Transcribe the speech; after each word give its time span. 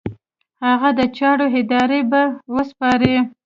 هغه 0.65 0.89
د 0.99 1.01
چارو 1.17 1.45
اداره 1.59 1.99
به 2.11 2.21
وسپاري. 2.53 3.15